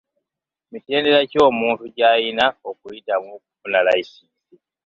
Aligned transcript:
Mitendera 0.71 1.19
ki 1.29 1.37
omuntu 1.49 1.83
gy'ayina 1.95 2.45
okuyitamu 2.69 3.27
okufuna 3.37 3.79
layisinsi. 3.85 4.53